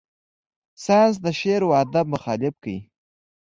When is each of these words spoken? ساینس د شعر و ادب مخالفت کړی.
ساینس 0.83 1.15
د 1.25 1.27
شعر 1.39 1.61
و 1.65 1.69
ادب 1.83 2.05
مخالفت 2.13 2.57
کړی. 2.63 2.77